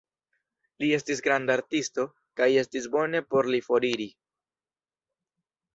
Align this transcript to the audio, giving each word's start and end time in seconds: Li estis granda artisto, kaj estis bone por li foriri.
Li 0.83 0.87
estis 0.97 1.21
granda 1.27 1.57
artisto, 1.59 2.07
kaj 2.41 2.49
estis 2.65 2.91
bone 2.97 3.25
por 3.35 3.53
li 3.55 3.63
foriri. 3.69 4.13